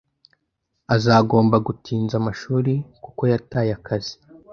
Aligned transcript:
Azagomba 0.95 1.55
gutinza 1.67 2.13
amashuri 2.21 2.73
kuko 3.03 3.21
yataye 3.31 3.71
akazi 3.79 4.13